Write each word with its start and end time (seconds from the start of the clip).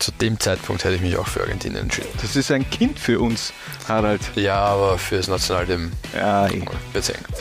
zu 0.00 0.10
dem 0.12 0.40
Zeitpunkt 0.40 0.82
hätte 0.84 0.96
ich 0.96 1.00
mich 1.02 1.16
auch 1.16 1.26
für 1.28 1.40
Argentinien 1.42 1.82
entschieden. 1.82 2.08
Das 2.20 2.34
ist 2.34 2.50
ein 2.50 2.68
Kind 2.68 2.98
für 2.98 3.20
uns, 3.20 3.52
Harald. 3.86 4.20
Ja, 4.34 4.56
aber 4.56 4.98
für 4.98 5.18
das 5.18 5.28
Nationalteam 5.28 5.92
Ja, 6.14 6.46
eng. 6.48 6.68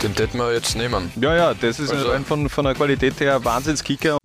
Den 0.04 0.14
hätten 0.14 0.38
wir 0.38 0.54
jetzt 0.54 0.76
nehmen. 0.76 1.12
ja, 1.20 1.36
ja 1.36 1.54
das 1.56 1.80
ist 1.80 1.90
Also- 1.90 2.12
ein 2.12 2.24
von, 2.26 2.48
von 2.50 2.66
der 2.66 2.76
Qualität 2.76 3.20
her 3.20 3.44
Wahnsinnskicker. 3.44 4.19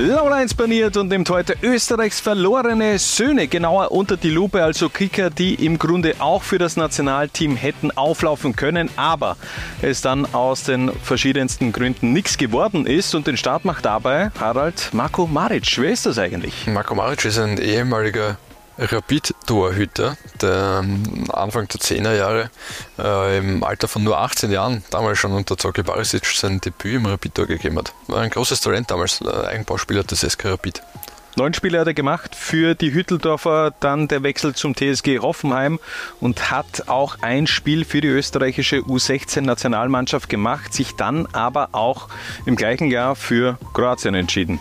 Laula 0.00 0.36
1 0.36 0.54
paniert 0.54 0.96
und 0.96 1.08
nimmt 1.08 1.28
heute 1.28 1.56
Österreichs 1.60 2.20
verlorene 2.20 3.00
Söhne 3.00 3.48
genauer 3.48 3.90
unter 3.90 4.16
die 4.16 4.30
Lupe, 4.30 4.62
also 4.62 4.88
Kicker, 4.88 5.28
die 5.28 5.54
im 5.66 5.76
Grunde 5.76 6.14
auch 6.20 6.44
für 6.44 6.58
das 6.58 6.76
Nationalteam 6.76 7.56
hätten 7.56 7.90
auflaufen 7.90 8.54
können, 8.54 8.90
aber 8.94 9.36
es 9.82 10.00
dann 10.00 10.32
aus 10.32 10.62
den 10.62 10.92
verschiedensten 11.02 11.72
Gründen 11.72 12.12
nichts 12.12 12.38
geworden 12.38 12.86
ist 12.86 13.16
und 13.16 13.26
den 13.26 13.36
Start 13.36 13.64
macht 13.64 13.86
dabei 13.86 14.30
Harald 14.38 14.90
Marco 14.92 15.26
Maric. 15.26 15.78
Wer 15.78 15.90
ist 15.90 16.06
das 16.06 16.16
eigentlich? 16.16 16.68
Marco 16.68 16.94
Maric 16.94 17.24
ist 17.24 17.40
ein 17.40 17.58
ehemaliger 17.58 18.38
Rapid-Torhüter, 18.78 20.16
der 20.40 20.80
ähm, 20.82 21.24
Anfang 21.32 21.66
der 21.68 21.80
10er 21.80 22.14
Jahre 22.14 22.50
äh, 22.98 23.38
im 23.38 23.64
Alter 23.64 23.88
von 23.88 24.04
nur 24.04 24.18
18 24.18 24.50
Jahren 24.50 24.84
damals 24.90 25.18
schon 25.18 25.32
unter 25.32 25.56
Zoki 25.56 25.82
Barisic 25.82 26.24
sein 26.26 26.60
Debüt 26.60 26.94
im 26.94 27.06
Rapid-Tor 27.06 27.46
gegeben 27.46 27.78
hat. 27.78 27.92
War 28.06 28.20
ein 28.20 28.30
großes 28.30 28.60
Talent 28.60 28.90
damals, 28.90 29.20
äh, 29.20 29.28
Eigenbauspieler 29.28 30.04
des 30.04 30.20
SK 30.20 30.46
Rapid. 30.46 30.82
Neun 31.36 31.54
Spiele 31.54 31.78
hat 31.78 31.86
er 31.86 31.94
gemacht 31.94 32.34
für 32.34 32.74
die 32.74 32.92
Hütteldorfer, 32.92 33.72
dann 33.78 34.08
der 34.08 34.24
Wechsel 34.24 34.56
zum 34.56 34.74
TSG 34.74 35.20
Hoffenheim 35.20 35.78
und 36.20 36.50
hat 36.50 36.88
auch 36.88 37.18
ein 37.20 37.46
Spiel 37.46 37.84
für 37.84 38.00
die 38.00 38.08
österreichische 38.08 38.78
U16-Nationalmannschaft 38.78 40.28
gemacht, 40.28 40.74
sich 40.74 40.96
dann 40.96 41.26
aber 41.26 41.68
auch 41.72 42.08
im 42.44 42.56
gleichen 42.56 42.90
Jahr 42.90 43.14
für 43.14 43.56
Kroatien 43.72 44.16
entschieden. 44.16 44.58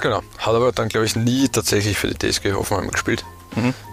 Genau, 0.00 0.22
hat 0.38 0.54
aber 0.54 0.72
dann 0.72 0.88
glaube 0.88 1.06
ich 1.06 1.16
nie 1.16 1.48
tatsächlich 1.48 1.98
für 1.98 2.08
die 2.08 2.30
TSG 2.30 2.52
Hoffenheim 2.52 2.90
gespielt. 2.90 3.24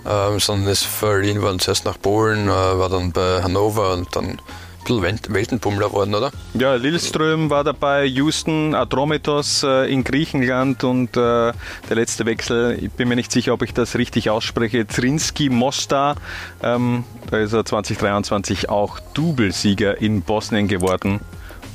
Ähm, 0.08 0.40
sondern 0.40 0.72
ist 0.72 0.86
verliehen 0.86 1.42
worden 1.42 1.60
zuerst 1.60 1.86
nach 1.86 2.00
Polen, 2.00 2.48
äh, 2.48 2.50
war 2.50 2.90
dann 2.90 3.12
bei 3.12 3.42
Hannover 3.42 3.94
und 3.94 4.16
dann 4.16 4.26
ein 4.26 4.40
bisschen 4.84 5.02
Welt 5.02 5.34
Weltenbummler 5.34 5.92
worden, 5.92 6.14
oder? 6.14 6.32
Ja, 6.54 6.76
Lilleström 6.76 7.50
war 7.50 7.64
dabei, 7.64 8.06
Houston, 8.06 8.76
Atromitos 8.76 9.64
äh, 9.64 9.92
in 9.92 10.04
Griechenland 10.04 10.84
und 10.84 11.18
äh, 11.18 11.20
der 11.20 11.54
letzte 11.90 12.26
Wechsel, 12.26 12.78
ich 12.80 12.92
bin 12.92 13.08
mir 13.08 13.16
nicht 13.16 13.32
sicher, 13.32 13.54
ob 13.54 13.64
ich 13.64 13.74
das 13.74 13.96
richtig 13.96 14.30
ausspreche, 14.30 14.86
Trinski 14.86 15.50
Mostar. 15.50 16.18
Ähm, 16.62 17.04
da 17.32 17.40
ist 17.40 17.54
er 17.54 17.66
2023 17.66 18.70
auch 18.70 19.00
Doublesieger 19.16 20.00
in 20.00 20.22
Bosnien 20.22 20.68
geworden 20.68 21.22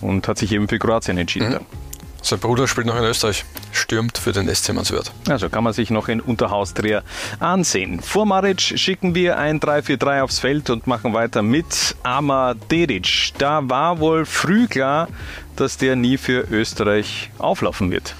und 0.00 0.28
hat 0.28 0.39
sich 0.39 0.53
eben 0.53 0.69
für 0.69 0.78
Kroatien 0.78 1.19
entschieden. 1.19 1.53
dann. 1.53 1.67
Sein 2.22 2.38
Bruder 2.38 2.68
spielt 2.68 2.86
noch 2.86 2.96
in 2.96 3.04
Österreich, 3.04 3.44
stürmt 3.72 4.18
für 4.18 4.32
den 4.32 4.54
SC 4.54 4.72
Manswert. 4.74 5.10
Also 5.28 5.48
kann 5.48 5.64
man 5.64 5.72
sich 5.72 5.90
noch 5.90 6.08
in 6.08 6.20
Unterhausdreher 6.20 7.02
ansehen. 7.38 8.00
Vor 8.00 8.26
Maric 8.26 8.60
schicken 8.60 9.14
wir 9.14 9.38
ein 9.38 9.58
3-4-3 9.58 10.22
aufs 10.22 10.38
Feld 10.38 10.68
und 10.70 10.86
machen 10.86 11.14
weiter 11.14 11.42
mit 11.42 11.96
Amar 12.02 12.54
Dedic. 12.54 13.32
Da 13.38 13.60
war 13.68 14.00
wohl 14.00 14.26
früh 14.26 14.66
klar, 14.68 15.08
dass 15.56 15.76
der 15.78 15.96
nie 15.96 16.18
für 16.18 16.46
Österreich 16.50 17.30
auflaufen 17.38 17.91
wird. 17.91 18.14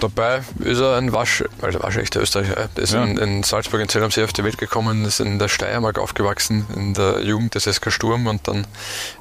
Dabei 0.00 0.42
ist 0.58 0.80
er 0.80 0.96
ein 0.96 1.12
Wasch, 1.12 1.44
also 1.60 1.80
waschechter 1.80 2.20
Österreicher. 2.22 2.68
Der 2.76 2.82
ist 2.82 2.92
Ja. 2.92 3.04
in, 3.04 3.18
in 3.18 3.42
Salzburg 3.44 3.80
in 3.80 3.88
Zell 3.88 4.02
am 4.02 4.10
See 4.10 4.24
auf 4.24 4.32
die 4.32 4.42
Welt 4.42 4.58
gekommen, 4.58 5.04
ist 5.04 5.20
in 5.20 5.38
der 5.38 5.46
Steiermark 5.46 5.98
aufgewachsen, 5.98 6.66
in 6.74 6.94
der 6.94 7.20
Jugend 7.22 7.54
des 7.54 7.64
SK 7.72 7.92
Sturm 7.92 8.26
und 8.26 8.48
dann 8.48 8.66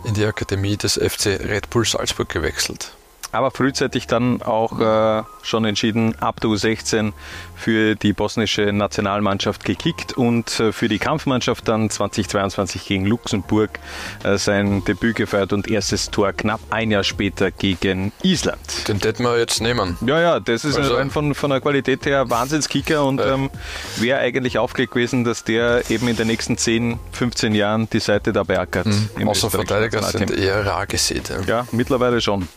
in 0.06 0.16
die 0.16 0.26
Akademie 0.26 0.78
des 0.78 0.94
FC 0.94 1.28
Red 1.48 1.70
Bull 1.70 1.86
Salzburg 1.86 2.30
gewechselt. 2.30 2.94
Aber 3.32 3.52
frühzeitig 3.52 4.08
dann 4.08 4.42
auch 4.42 4.80
äh, 4.80 5.24
schon 5.44 5.66
entschieden, 5.66 6.16
ab 6.20 6.40
der 6.42 6.50
U16 6.50 7.14
für 7.56 7.96
die 7.96 8.12
bosnische 8.14 8.74
Nationalmannschaft 8.74 9.64
gekickt 9.64 10.14
und 10.18 10.60
äh, 10.60 10.72
für 10.72 10.90
die 10.90 11.00
Kampfmannschaft 11.00 11.68
dann 11.68 11.90
2022 11.90 12.86
gegen 12.86 13.06
Luxemburg 13.06 13.80
äh, 14.24 14.38
sein 14.38 14.84
Debüt 14.86 15.16
gefeiert 15.16 15.54
und 15.54 15.70
erstes 15.70 16.10
Tor 16.10 16.34
knapp 16.34 16.60
ein 16.72 16.92
Jahr 16.92 17.04
später 17.04 17.52
gegen 17.52 18.12
Island. 18.24 18.60
Den 18.88 19.00
hätten 19.00 19.24
wir 19.24 19.38
jetzt 19.38 19.62
nehmen. 19.62 19.98
Ja, 20.06 20.20
ja, 20.20 20.40
das 20.40 20.66
ist 20.66 20.78
Also- 20.78 20.98
von, 21.10 21.34
von 21.36 21.50
der 21.52 21.62
Qualität 21.62 22.06
her 22.06 22.30
Wahnsinnskicker 22.30 23.06
und 23.06 23.22
ähm, 23.22 23.50
wäre 23.98 24.20
eigentlich 24.20 24.58
aufgelegt 24.58 24.94
gewesen, 24.94 25.24
dass 25.24 25.44
der 25.44 25.90
eben 25.90 26.08
in 26.08 26.16
den 26.16 26.28
nächsten 26.28 26.58
10, 26.58 27.00
15 27.12 27.54
Jahren 27.56 27.90
die 27.92 28.00
Seite 28.00 28.34
dabei 28.34 28.60
ackert. 28.60 28.88
im 29.18 29.28
Außenverteidiger 29.30 30.00
österreichischen 30.00 30.28
sind 30.28 30.38
eher 30.40 30.66
rar 30.66 30.86
gesät. 30.88 31.30
Ja. 31.30 31.42
Ja, 31.48 31.68
mittlerweile 31.72 32.22
schon. 32.22 32.48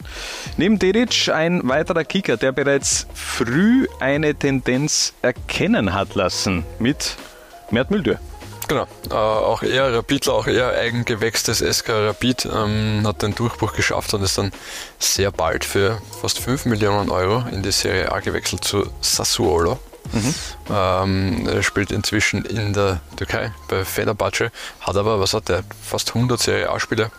Neben 0.64 0.78
Dedic 0.78 1.28
ein 1.28 1.60
weiterer 1.68 2.04
Kicker, 2.04 2.38
der 2.38 2.50
bereits 2.50 3.06
früh 3.12 3.86
eine 4.00 4.34
Tendenz 4.34 5.12
erkennen 5.20 5.92
hat 5.92 6.14
lassen 6.14 6.64
mit 6.78 7.16
Mert 7.70 7.90
Müldür. 7.90 8.18
Genau, 8.66 8.86
äh, 9.10 9.14
auch 9.14 9.62
er 9.62 9.92
Rapidler, 9.94 10.32
auch 10.32 10.46
er 10.46 10.70
Eigengewächs 10.70 11.42
des 11.42 11.58
SK 11.58 11.90
Rapid, 11.90 12.46
ähm, 12.46 13.02
hat 13.04 13.20
den 13.20 13.34
Durchbruch 13.34 13.74
geschafft 13.74 14.14
und 14.14 14.22
ist 14.22 14.38
dann 14.38 14.52
sehr 14.98 15.30
bald 15.30 15.66
für 15.66 16.00
fast 16.22 16.38
5 16.38 16.64
Millionen 16.64 17.10
Euro 17.10 17.44
in 17.52 17.62
die 17.62 17.70
Serie 17.70 18.10
A 18.10 18.20
gewechselt 18.20 18.64
zu 18.64 18.90
Sassuolo. 19.02 19.78
Ähm, 20.70 21.46
er 21.46 21.62
spielt 21.62 21.92
inzwischen 21.92 22.42
in 22.46 22.72
der 22.72 23.02
Türkei 23.16 23.52
bei 23.68 23.84
Fenerbahce, 23.84 24.50
hat 24.80 24.96
aber, 24.96 25.20
was 25.20 25.34
hat 25.34 25.50
er, 25.50 25.62
fast 25.82 26.14
100 26.14 26.40
Serie 26.40 26.70
A-Spiele, 26.70 27.10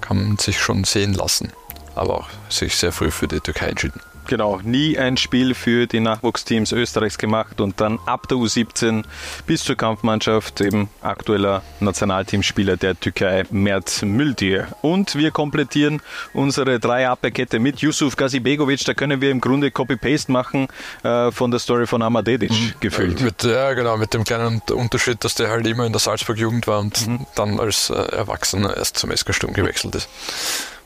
kann 0.00 0.38
sich 0.38 0.58
schon 0.58 0.84
sehen 0.84 1.12
lassen, 1.12 1.52
aber 1.98 2.18
auch 2.18 2.28
sich 2.48 2.76
sehr 2.76 2.92
früh 2.92 3.10
für 3.10 3.28
die 3.28 3.40
Türkei 3.40 3.68
entschieden. 3.68 4.00
Genau, 4.28 4.60
nie 4.62 4.98
ein 4.98 5.16
Spiel 5.16 5.54
für 5.54 5.86
die 5.86 6.00
Nachwuchsteams 6.00 6.72
Österreichs 6.72 7.16
gemacht 7.16 7.62
und 7.62 7.80
dann 7.80 7.98
ab 8.04 8.28
der 8.28 8.36
U17 8.36 9.04
bis 9.46 9.64
zur 9.64 9.74
Kampfmannschaft 9.74 10.60
eben 10.60 10.90
aktueller 11.00 11.62
Nationalteamspieler 11.80 12.76
der 12.76 13.00
Türkei 13.00 13.44
Mert 13.50 14.02
Müldür. 14.02 14.68
Und 14.82 15.14
wir 15.14 15.30
komplettieren 15.30 16.02
unsere 16.34 16.78
Dreierabwehrkette 16.78 17.58
mit 17.58 17.80
Yusuf 17.80 18.16
Gazibegovic. 18.16 18.84
Da 18.84 18.92
können 18.92 19.22
wir 19.22 19.30
im 19.30 19.40
Grunde 19.40 19.70
Copy-Paste 19.70 20.30
machen 20.30 20.68
äh, 21.04 21.32
von 21.32 21.50
der 21.50 21.58
Story 21.58 21.86
von 21.86 22.02
Amadedic 22.02 22.78
gefühlt. 22.80 23.22
Mit, 23.22 23.44
ja, 23.44 23.72
genau, 23.72 23.96
mit 23.96 24.12
dem 24.12 24.24
kleinen 24.24 24.60
Unterschied, 24.70 25.24
dass 25.24 25.36
der 25.36 25.48
halt 25.48 25.66
immer 25.66 25.86
in 25.86 25.92
der 25.92 26.00
Salzburg-Jugend 26.00 26.66
war 26.66 26.80
und 26.80 27.08
dann 27.34 27.58
als 27.58 27.88
äh, 27.88 27.94
Erwachsener 27.94 28.76
erst 28.76 28.98
zum 28.98 29.10
SK 29.10 29.34
Sturm 29.34 29.54
gewechselt 29.54 29.94
ist. 29.94 30.10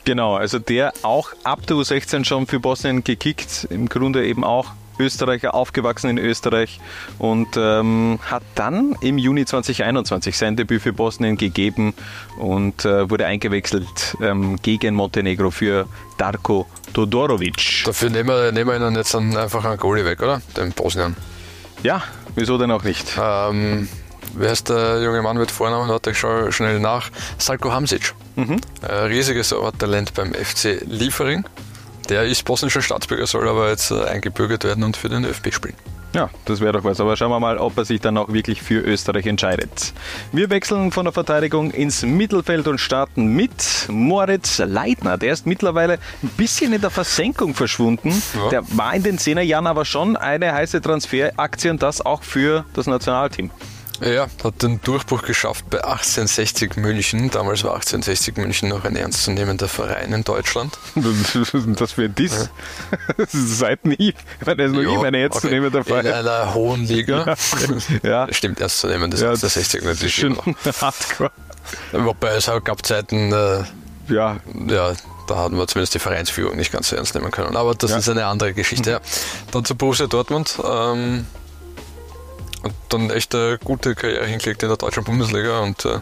Genau, 0.05 0.35
also 0.35 0.59
der 0.59 0.93
auch 1.03 1.31
ab 1.45 1.67
der 1.67 1.77
U16 1.77 2.25
schon 2.25 2.47
für 2.47 2.59
Bosnien 2.59 3.05
gekickt, 3.05 3.69
im 3.71 3.89
Grunde 3.89 4.27
eben 4.27 4.43
auch 4.43 4.73
Österreicher, 4.99 5.55
aufgewachsen 5.55 6.11
in 6.11 6.19
Österreich 6.19 6.81
und 7.19 7.57
ähm, 7.57 8.19
hat 8.23 8.43
dann 8.55 8.97
im 9.01 9.19
Juni 9.19 9.45
2021 9.45 10.37
sein 10.37 10.57
Debüt 10.57 10.83
für 10.83 10.93
Bosnien 10.93 11.37
gegeben 11.37 11.95
und 12.39 12.85
äh, 12.85 13.09
wurde 13.09 13.27
eingewechselt 13.27 14.17
ähm, 14.21 14.59
gegen 14.63 14.95
Montenegro 14.95 15.51
für 15.51 15.87
Darko 16.19 16.67
Todorovic. 16.93 17.85
Dafür 17.85 18.11
nehmen 18.11 18.29
wir, 18.29 18.53
nehmen 18.53 18.71
wir 18.71 18.77
ihnen 18.77 18.95
jetzt 18.95 19.15
dann 19.15 19.37
einfach 19.37 19.65
einen 19.65 19.79
Goalie 19.79 20.05
weg, 20.05 20.23
oder? 20.23 20.43
Den 20.57 20.73
Bosnien. 20.73 21.17
Ja, 21.83 22.03
wieso 22.35 22.59
denn 22.59 22.71
auch 22.71 22.85
nicht? 22.85 23.19
Ähm, 23.21 23.89
wer 24.35 24.53
ist 24.53 24.69
der 24.69 25.03
junge 25.03 25.23
Mann 25.23 25.39
mit 25.39 25.51
Vornamen? 25.51 25.89
Warte, 25.89 26.11
ich 26.11 26.19
schaue 26.19 26.53
schnell 26.53 26.81
nach. 26.81 27.11
Salko 27.39 27.73
Hamsic. 27.73 28.15
Äh, 28.37 28.93
riesiges 28.93 29.55
Talent 29.79 30.15
beim 30.15 30.33
FC 30.33 30.83
Liefering. 30.87 31.45
Der 32.09 32.25
ist 32.25 32.45
bosnischer 32.45 32.83
Staatsbürger, 32.83 33.27
soll 33.27 33.49
aber 33.49 33.71
jetzt 33.71 33.91
äh, 33.91 34.05
eingebürgert 34.05 34.65
werden 34.65 34.85
und 34.85 34.97
für 34.97 35.09
den 35.09 35.25
ÖFB 35.25 35.53
spielen. 35.53 35.77
Ja, 36.15 36.29
das 36.45 36.61
wäre 36.61 36.73
doch 36.73 36.85
was. 36.85 37.01
Aber 37.01 37.17
schauen 37.17 37.31
wir 37.31 37.41
mal, 37.41 37.57
ob 37.57 37.77
er 37.79 37.85
sich 37.85 38.01
dann 38.01 38.19
auch 38.19 38.31
wirklich 38.31 38.61
für 38.61 38.81
Österreich 38.81 39.27
entscheidet. 39.27 39.95
Wir 40.31 40.51
wechseln 40.51 40.93
von 40.93 41.07
der 41.07 41.13
Verteidigung 41.13 41.71
ins 41.71 42.03
Mittelfeld 42.03 42.69
und 42.69 42.79
starten 42.79 43.35
mit 43.35 43.87
Moritz 43.89 44.59
Leitner. 44.59 45.17
Der 45.17 45.33
ist 45.33 45.47
mittlerweile 45.47 45.99
ein 46.23 46.29
bisschen 46.37 46.75
in 46.75 46.83
der 46.83 46.91
Versenkung 46.91 47.55
verschwunden. 47.55 48.23
Ja. 48.35 48.49
Der 48.51 48.77
war 48.77 48.95
in 48.95 49.03
den 49.03 49.19
10er 49.19 49.41
Jahren 49.41 49.67
aber 49.67 49.85
schon 49.87 50.17
eine 50.17 50.53
heiße 50.53 50.83
Transferaktie 50.83 51.71
und 51.71 51.83
das 51.83 52.05
auch 52.05 52.23
für 52.23 52.67
das 52.75 52.87
Nationalteam. 52.87 53.51
Ja, 54.05 54.27
hat 54.43 54.63
den 54.63 54.81
Durchbruch 54.83 55.23
geschafft 55.23 55.69
bei 55.71 55.79
1860 55.79 56.77
München. 56.77 57.31
Damals 57.31 57.63
war 57.65 57.75
1860 57.75 58.37
München 58.37 58.69
noch 58.69 58.85
ein 58.85 58.97
ernstzunehmender 58.97 59.69
Verein 59.69 60.13
in 60.13 60.25
Deutschland. 60.25 60.77
Das 61.77 61.97
ein? 61.97 62.51
Das 63.17 63.35
ist 63.35 63.59
seit 63.59 63.85
nie. 63.85 64.15
Ich 64.41 64.47
meine, 64.47 64.63
das 64.65 64.73
ist 64.73 64.77
noch 64.85 64.95
immer 64.95 65.05
eine 65.05 65.19
ernstzunehmende 65.19 65.79
okay. 65.79 65.89
In 65.91 65.95
Frage. 66.05 66.17
einer 66.17 66.55
hohen 66.55 66.85
Liga. 66.85 67.35
Ja. 68.03 68.27
Stimmt, 68.33 68.61
ernstzunehmend 68.61 69.15
ist 69.15 69.21
Ja, 69.21 69.31
1860 69.31 69.81
das 69.83 70.03
ist 70.03 70.03
natürlich 70.03 70.23
immer. 70.25 70.81
hardcore. 70.81 71.31
Wobei 71.93 72.35
es 72.35 72.49
auch 72.49 72.63
gab 72.63 72.85
Zeiten, 72.85 73.33
äh, 73.33 73.63
Ja, 74.09 74.39
ja, 74.69 74.93
da 75.29 75.37
hatten 75.37 75.57
wir 75.57 75.67
zumindest 75.69 75.95
die 75.95 75.99
Vereinsführung 76.01 76.57
nicht 76.57 76.73
ganz 76.73 76.89
so 76.89 76.97
ernst 76.97 77.15
nehmen 77.15 77.31
können. 77.31 77.57
Aber 77.57 77.75
das 77.75 77.91
Ja. 77.93 77.99
ist 77.99 78.09
eine 78.09 78.27
andere 78.27 78.53
Geschichte. 78.53 78.91
Ja. 78.91 79.01
Dann 79.53 79.65
zu 79.65 79.75
Borussia 79.77 80.07
Dortmund. 80.09 80.59
Ähm, 80.65 81.27
und 82.63 82.75
dann 82.89 83.11
echt 83.11 83.35
eine 83.35 83.59
gute 83.59 83.95
Karriere 83.95 84.27
hingelegt 84.27 84.63
in 84.63 84.69
der 84.69 84.79
deutschen 84.79 85.05
Bundesliga 85.05 85.61
und 85.61 85.85
äh, 85.85 85.99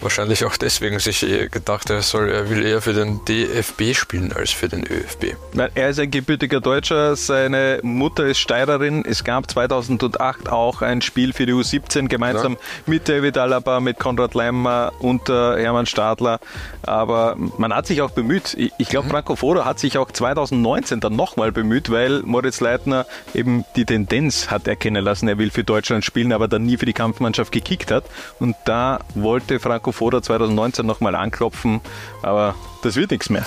wahrscheinlich 0.00 0.44
auch 0.44 0.56
deswegen 0.56 0.98
sich 0.98 1.20
gedacht, 1.50 1.90
er, 1.90 2.02
soll, 2.02 2.30
er 2.30 2.50
will 2.50 2.64
eher 2.64 2.82
für 2.82 2.92
den 2.92 3.24
DFB 3.24 3.94
spielen 3.94 4.32
als 4.32 4.50
für 4.50 4.68
den 4.68 4.84
ÖFB. 4.86 5.36
Er 5.74 5.88
ist 5.88 5.98
ein 5.98 6.10
gebürtiger 6.10 6.60
Deutscher, 6.60 7.16
seine 7.16 7.80
Mutter 7.82 8.26
ist 8.26 8.38
Steirerin. 8.38 9.04
Es 9.06 9.24
gab 9.24 9.50
2008 9.50 10.50
auch 10.50 10.82
ein 10.82 11.00
Spiel 11.00 11.32
für 11.32 11.46
die 11.46 11.54
U17 11.54 12.08
gemeinsam 12.08 12.52
ja. 12.52 12.58
mit 12.86 13.08
David 13.08 13.38
Alaba, 13.38 13.80
mit 13.80 13.98
Konrad 13.98 14.34
Leimer 14.34 14.92
und 14.98 15.28
äh, 15.28 15.62
Hermann 15.62 15.86
Stadler. 15.86 16.40
Aber 16.82 17.36
man 17.36 17.74
hat 17.74 17.86
sich 17.86 18.02
auch 18.02 18.10
bemüht. 18.10 18.54
Ich, 18.54 18.72
ich 18.78 18.88
glaube, 18.88 19.06
mhm. 19.06 19.12
Franco 19.12 19.36
Foda 19.36 19.64
hat 19.64 19.78
sich 19.78 19.96
auch 19.96 20.10
2019 20.10 21.00
dann 21.00 21.16
nochmal 21.16 21.52
bemüht, 21.52 21.90
weil 21.90 22.22
Moritz 22.22 22.60
Leitner 22.60 23.06
eben 23.34 23.64
die 23.76 23.86
Tendenz 23.86 24.50
hat 24.50 24.68
erkennen 24.68 25.02
lassen, 25.02 25.28
er 25.28 25.38
will 25.38 25.50
für 25.50 25.64
Deutschland 25.64 25.85
spielen, 26.02 26.32
aber 26.32 26.48
dann 26.48 26.64
nie 26.64 26.76
für 26.76 26.86
die 26.86 26.92
Kampfmannschaft 26.92 27.52
gekickt 27.52 27.90
hat. 27.90 28.04
Und 28.38 28.56
da 28.64 29.00
wollte 29.14 29.60
Franco 29.60 29.92
Foda 29.92 30.22
2019 30.22 30.84
nochmal 30.84 31.14
anklopfen, 31.14 31.80
aber 32.22 32.54
das 32.82 32.96
wird 32.96 33.10
nichts 33.10 33.30
mehr. 33.30 33.46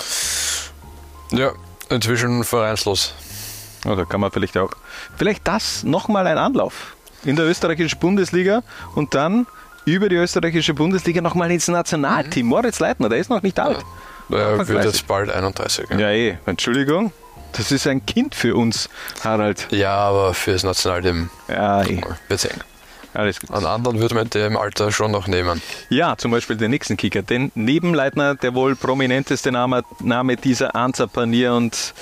Ja, 1.32 1.52
inzwischen 1.90 2.44
vereinslos. 2.44 3.14
Oder 3.86 4.06
kann 4.06 4.22
man 4.22 4.32
vielleicht 4.32 4.58
auch. 4.58 4.72
Vielleicht 5.16 5.48
das 5.48 5.84
nochmal 5.84 6.28
ein 6.28 6.38
Anlauf 6.38 6.96
in 7.24 7.36
der 7.36 7.46
österreichischen 7.46 8.00
Bundesliga 8.00 8.64
und 8.96 9.14
dann 9.14 9.46
über 9.86 10.10
die 10.10 10.16
österreichische 10.16 10.74
Bundesliga 10.74 11.22
nochmal 11.22 11.52
ins 11.52 11.68
Nationalteam. 11.68 12.46
Mhm. 12.46 12.50
Moritz 12.50 12.80
Leitner, 12.80 13.10
der 13.10 13.20
ist 13.20 13.30
noch 13.30 13.42
nicht 13.42 13.60
alt. 13.60 13.84
Ja, 14.30 14.38
er 14.38 14.68
wird 14.68 14.86
jetzt 14.86 15.08
bald 15.08 15.32
31. 15.32 15.90
Ja, 15.92 15.98
ja 15.98 16.12
eh. 16.12 16.38
Entschuldigung. 16.46 17.12
Das 17.54 17.72
ist 17.72 17.88
ein 17.88 18.06
Kind 18.06 18.36
für 18.36 18.56
uns, 18.56 18.90
Harald. 19.24 19.68
Ja, 19.72 19.96
aber 19.96 20.34
für 20.34 20.54
das 20.54 20.64
Nationalteam 20.64 21.30
ja, 21.48 21.84
eh. 21.84 22.02
wird 22.28 22.46
eng. 22.46 22.60
Alles 23.14 23.40
gut. 23.40 23.52
Einen 23.52 23.66
anderen 23.66 24.00
würde 24.00 24.16
man 24.16 24.26
in 24.26 24.30
dem 24.30 24.58
Alter 24.58 24.92
schon 24.92 25.12
noch 25.12 25.28
nehmen. 25.28 25.62
Ja, 25.90 26.16
zum 26.16 26.32
Beispiel 26.32 26.58
den 26.58 26.72
nächsten 26.72 26.96
Kicker. 26.96 27.24
Den 27.24 27.52
Nebenleitner, 27.56 28.36
der 28.36 28.54
wohl 28.54 28.76
prominenteste 28.76 29.52
Name, 29.52 29.84
Name 30.00 30.36
dieser 30.36 30.76
Anza 30.76 31.08
Panier 31.08 31.54
und 31.54 31.94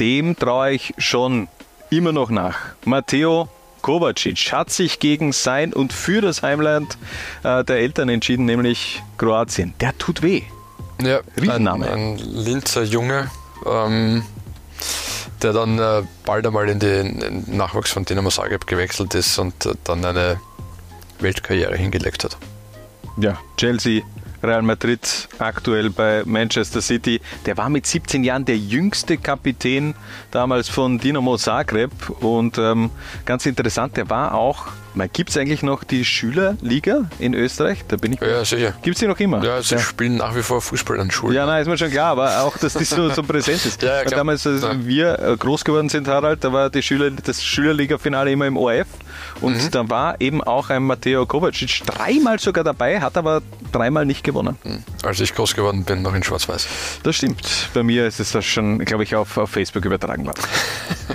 dem 0.00 0.36
traue 0.36 0.72
ich 0.72 0.94
schon 0.96 1.48
immer 1.90 2.12
noch 2.12 2.30
nach. 2.30 2.56
Matteo 2.84 3.48
Kovacic 3.82 4.52
hat 4.52 4.70
sich 4.70 4.98
gegen 4.98 5.32
sein 5.32 5.74
und 5.74 5.92
für 5.92 6.22
das 6.22 6.42
Heimland 6.42 6.96
äh, 7.42 7.62
der 7.64 7.76
Eltern 7.76 8.08
entschieden, 8.08 8.46
nämlich 8.46 9.02
Kroatien. 9.18 9.74
Der 9.80 9.96
tut 9.98 10.22
weh. 10.22 10.42
Ja, 11.02 11.20
Riesenname. 11.38 11.90
Ein, 11.90 12.14
ein 12.14 12.18
Linzer 12.18 12.82
Junge, 12.84 13.30
ähm, 13.66 14.24
der 15.42 15.52
dann 15.52 15.78
äh, 15.78 16.02
bald 16.24 16.46
einmal 16.46 16.68
in 16.68 16.78
den 16.78 17.44
Nachwuchs 17.46 17.92
von 17.92 18.04
Dinamo 18.04 18.30
Zagreb 18.30 18.66
gewechselt 18.66 19.14
ist 19.14 19.38
und 19.38 19.66
äh, 19.66 19.74
dann 19.84 20.04
eine 20.04 20.40
Weltkarriere 21.20 21.76
hingelegt 21.76 22.24
hat. 22.24 22.36
Ja, 23.16 23.38
Chelsea, 23.56 24.02
Real 24.42 24.62
Madrid, 24.62 25.28
aktuell 25.38 25.90
bei 25.90 26.22
Manchester 26.24 26.82
City. 26.82 27.20
Der 27.46 27.56
war 27.56 27.68
mit 27.68 27.86
17 27.86 28.24
Jahren 28.24 28.44
der 28.44 28.58
jüngste 28.58 29.16
Kapitän 29.16 29.94
damals 30.30 30.68
von 30.68 30.98
Dinamo 30.98 31.36
Zagreb 31.36 31.92
und 32.20 32.58
ähm, 32.58 32.90
ganz 33.24 33.46
interessant, 33.46 33.96
der 33.96 34.10
war 34.10 34.34
auch 34.34 34.66
Gibt 35.12 35.30
es 35.30 35.36
eigentlich 35.36 35.62
noch 35.62 35.84
die 35.84 36.04
Schülerliga 36.04 37.10
in 37.18 37.34
Österreich? 37.34 37.84
Da 37.88 37.96
bin 37.96 38.12
ich. 38.12 38.20
Ja, 38.20 38.44
sicher. 38.44 38.74
Gibt 38.82 38.96
es 38.96 39.00
die 39.00 39.06
noch 39.06 39.18
immer? 39.18 39.44
Ja, 39.44 39.60
sie 39.60 39.74
ja. 39.74 39.80
spielen 39.80 40.16
nach 40.16 40.34
wie 40.36 40.42
vor 40.42 40.60
Fußball 40.60 41.00
an 41.00 41.10
Schulen. 41.10 41.34
Ja, 41.34 41.46
nein, 41.46 41.62
ist 41.62 41.68
mir 41.68 41.76
schon 41.76 41.90
klar, 41.90 42.12
aber 42.12 42.42
auch, 42.42 42.56
dass 42.58 42.74
das 42.74 42.90
so, 42.90 43.08
so 43.10 43.22
präsent 43.22 43.64
ist. 43.66 43.82
ja, 43.82 43.96
ja, 43.96 44.04
klar. 44.04 44.18
Damals, 44.18 44.46
als 44.46 44.62
ja. 44.62 44.86
wir 44.86 45.18
äh, 45.18 45.36
groß 45.36 45.64
geworden 45.64 45.88
sind, 45.88 46.06
Harald, 46.06 46.44
da 46.44 46.52
war 46.52 46.70
die 46.70 46.82
Schüler, 46.82 47.10
das 47.10 47.42
Schülerliga-Finale 47.42 48.30
immer 48.30 48.46
im 48.46 48.56
ORF 48.56 48.86
und 49.40 49.62
mhm. 49.62 49.70
da 49.70 49.88
war 49.90 50.20
eben 50.20 50.42
auch 50.42 50.70
ein 50.70 50.84
Matteo 50.84 51.26
Kovacic 51.26 51.82
dreimal 51.86 52.38
sogar 52.38 52.64
dabei, 52.64 53.00
hat 53.00 53.16
aber 53.16 53.42
dreimal 53.72 54.06
nicht 54.06 54.22
gewonnen. 54.22 54.56
Mhm. 54.64 54.84
Als 55.04 55.20
ich 55.20 55.34
groß 55.34 55.54
geworden 55.54 55.84
bin, 55.84 56.02
noch 56.02 56.14
in 56.14 56.22
Schwarz-Weiß. 56.22 56.66
Das 57.02 57.16
stimmt. 57.16 57.68
Bei 57.74 57.82
mir 57.82 58.06
ist 58.06 58.20
es 58.20 58.32
das 58.32 58.44
schon, 58.44 58.78
glaube 58.78 59.04
ich, 59.04 59.14
auf, 59.14 59.36
auf 59.36 59.50
Facebook 59.50 59.84
übertragen 59.84 60.24
worden. 60.26 60.40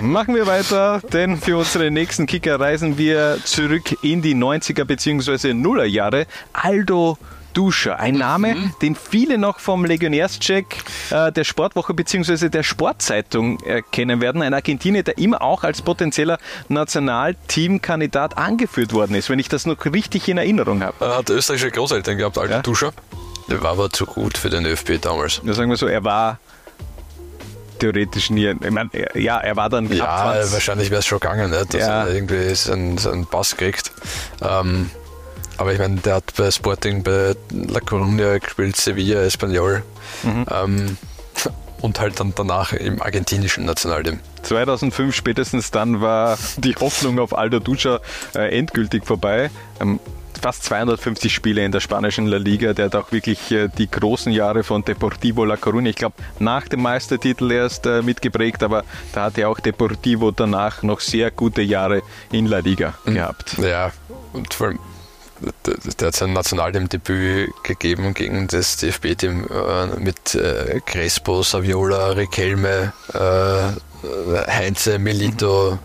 Machen 0.00 0.34
wir 0.34 0.46
weiter, 0.46 1.00
denn 1.12 1.36
für 1.36 1.56
unsere 1.56 1.90
nächsten 1.90 2.26
Kicker 2.26 2.60
reisen 2.60 2.98
wir 2.98 3.38
zurück 3.44 3.96
in 4.02 4.22
die 4.22 4.34
90er 4.34 4.84
bzw. 4.84 5.54
Nuller 5.54 5.86
Jahre. 5.86 6.26
Aldo 6.52 7.18
Duscher, 7.52 7.98
ein 7.98 8.14
Name, 8.14 8.54
mhm. 8.54 8.74
den 8.80 8.94
viele 8.94 9.36
noch 9.36 9.58
vom 9.58 9.84
Legionärscheck 9.84 10.84
äh, 11.10 11.32
der 11.32 11.44
Sportwoche 11.44 11.94
bzw. 11.94 12.48
der 12.48 12.62
Sportzeitung 12.62 13.58
erkennen 13.60 14.20
werden. 14.20 14.42
Ein 14.42 14.54
Argentinier, 14.54 15.02
der 15.02 15.18
immer 15.18 15.42
auch 15.42 15.64
als 15.64 15.82
potenzieller 15.82 16.38
Nationalteamkandidat 16.68 18.38
angeführt 18.38 18.92
worden 18.92 19.16
ist, 19.16 19.30
wenn 19.30 19.38
ich 19.38 19.48
das 19.48 19.66
noch 19.66 19.84
richtig 19.84 20.28
in 20.28 20.38
Erinnerung 20.38 20.82
habe. 20.82 21.04
Er 21.04 21.18
hat 21.18 21.30
österreichische 21.30 21.72
Großeltern 21.72 22.18
gehabt, 22.18 22.38
Aldo 22.38 22.54
ja? 22.54 22.62
Duscher. 22.62 22.92
Der 23.50 23.62
war 23.62 23.72
aber 23.72 23.90
zu 23.90 24.06
gut 24.06 24.38
für 24.38 24.48
den 24.48 24.64
ÖFB 24.64 25.00
damals. 25.00 25.40
Ja, 25.44 25.52
sagen 25.52 25.70
wir 25.70 25.76
so, 25.76 25.86
er 25.86 26.04
war 26.04 26.38
theoretisch 27.80 28.30
nie. 28.30 28.46
Ich 28.48 28.70
meine, 28.70 28.90
ja, 29.14 29.38
er 29.38 29.56
war 29.56 29.68
dann. 29.68 29.92
Ja, 29.92 30.32
20. 30.34 30.52
wahrscheinlich 30.52 30.90
wäre 30.90 31.00
es 31.00 31.06
schon 31.06 31.18
gegangen, 31.18 31.50
ne, 31.50 31.66
dass 31.68 31.80
ja. 31.80 32.04
er 32.04 32.14
irgendwie 32.14 32.54
seinen, 32.54 32.98
seinen 32.98 33.26
Pass 33.26 33.56
kriegt. 33.56 33.92
Ähm, 34.40 34.90
aber 35.56 35.72
ich 35.72 35.78
meine, 35.78 35.96
der 35.96 36.16
hat 36.16 36.32
bei 36.36 36.50
Sporting, 36.50 37.02
bei 37.02 37.34
La 37.50 37.80
Coruña 37.80 38.38
gespielt, 38.38 38.76
Sevilla, 38.76 39.22
Espanyol. 39.22 39.82
Mhm. 40.22 40.46
Ähm, 40.50 40.96
und 41.80 41.98
halt 41.98 42.20
dann 42.20 42.34
danach 42.36 42.72
im 42.72 43.00
argentinischen 43.00 43.64
Nationalteam. 43.64 44.20
2005 44.42 45.14
spätestens 45.14 45.70
dann 45.70 46.00
war 46.00 46.38
die 46.58 46.74
Hoffnung 46.76 47.18
auf 47.18 47.36
Aldo 47.36 47.58
Ducha 47.58 48.00
äh, 48.34 48.56
endgültig 48.58 49.06
vorbei. 49.06 49.50
Ähm, 49.80 49.98
fast 50.40 50.64
250 50.64 51.32
Spiele 51.32 51.64
in 51.64 51.72
der 51.72 51.80
spanischen 51.80 52.26
La 52.26 52.38
Liga. 52.38 52.72
Der 52.72 52.86
hat 52.86 52.94
auch 52.94 53.12
wirklich 53.12 53.50
äh, 53.50 53.68
die 53.68 53.90
großen 53.90 54.32
Jahre 54.32 54.64
von 54.64 54.84
Deportivo 54.84 55.44
La 55.44 55.54
Coruña, 55.54 55.88
ich 55.90 55.96
glaube, 55.96 56.16
nach 56.38 56.68
dem 56.68 56.82
Meistertitel 56.82 57.50
erst 57.50 57.86
äh, 57.86 58.02
mitgeprägt, 58.02 58.62
aber 58.62 58.84
da 59.12 59.24
hat 59.24 59.36
ja 59.36 59.48
auch 59.48 59.60
Deportivo 59.60 60.30
danach 60.30 60.82
noch 60.82 61.00
sehr 61.00 61.30
gute 61.30 61.62
Jahre 61.62 62.02
in 62.32 62.46
La 62.46 62.58
Liga 62.58 62.94
mhm. 63.04 63.14
gehabt. 63.14 63.58
Ja, 63.58 63.92
und 64.32 64.52
vor 64.54 64.68
allem 64.68 64.78
der 65.98 66.08
hat 66.08 66.16
sein 66.16 66.34
Nationalteam-Debüt 66.34 67.50
gegeben 67.64 68.12
gegen 68.12 68.46
das 68.46 68.76
DFB-Team 68.76 69.46
äh, 69.48 69.86
mit 69.98 70.34
äh, 70.34 70.80
Crespo, 70.84 71.42
Saviola, 71.42 72.10
Riquelme, 72.10 72.92
äh, 73.14 74.50
Heinze, 74.50 74.98
Milito, 74.98 75.78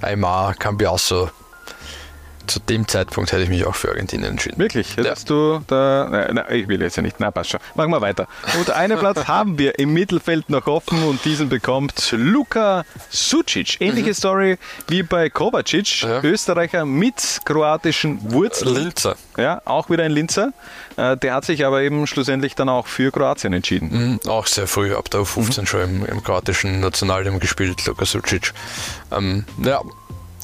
Aymar, 0.00 0.54
Cambiasso 0.54 1.30
zu 2.48 2.60
dem 2.60 2.88
Zeitpunkt 2.88 3.32
hätte 3.32 3.42
ich 3.42 3.48
mich 3.48 3.64
auch 3.64 3.74
für 3.74 3.88
Argentinien 3.88 4.30
entschieden. 4.30 4.58
Wirklich? 4.58 4.96
Hättest 4.96 5.28
ja. 5.28 5.34
du 5.34 5.64
da. 5.66 6.08
Nein, 6.10 6.34
nein, 6.34 6.44
ich 6.50 6.68
will 6.68 6.80
jetzt 6.80 6.96
ja 6.96 7.02
nicht. 7.02 7.16
Na, 7.18 7.30
passt 7.30 7.50
schon. 7.50 7.60
Machen 7.74 7.90
wir 7.90 8.00
weiter. 8.00 8.26
Und 8.58 8.70
einen 8.70 8.98
Platz 8.98 9.24
haben 9.28 9.58
wir 9.58 9.78
im 9.78 9.92
Mittelfeld 9.92 10.50
noch 10.50 10.66
offen 10.66 11.02
und 11.04 11.24
diesen 11.24 11.48
bekommt 11.48 12.12
Luka 12.12 12.84
Sucic. 13.10 13.80
Ähnliche 13.80 14.10
mhm. 14.10 14.14
Story 14.14 14.58
wie 14.88 15.02
bei 15.02 15.30
Kovacic. 15.30 16.02
Ja. 16.02 16.22
Österreicher 16.22 16.84
mit 16.84 17.40
kroatischen 17.44 18.32
Wurzeln. 18.32 18.74
Linzer. 18.74 19.16
Ja, 19.36 19.62
auch 19.64 19.90
wieder 19.90 20.04
ein 20.04 20.12
Linzer. 20.12 20.52
Äh, 20.96 21.16
der 21.16 21.34
hat 21.34 21.44
sich 21.44 21.64
aber 21.64 21.82
eben 21.82 22.06
schlussendlich 22.06 22.54
dann 22.54 22.68
auch 22.68 22.86
für 22.86 23.12
Kroatien 23.12 23.52
entschieden. 23.52 24.18
Mhm, 24.22 24.30
auch 24.30 24.46
sehr 24.46 24.66
früh, 24.66 24.94
ab 24.94 25.10
der 25.10 25.20
U15 25.20 25.60
mhm. 25.60 25.66
schon 25.66 25.80
im, 25.80 26.06
im 26.06 26.22
kroatischen 26.22 26.80
Nationalteam 26.80 27.38
gespielt, 27.38 27.84
Luka 27.86 28.04
Sucic. 28.04 28.52
Ähm, 29.12 29.44
ja, 29.62 29.82